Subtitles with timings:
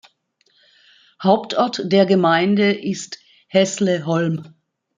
[1.21, 3.19] Hauptort der Gemeinde ist
[3.49, 4.55] Hässleholm.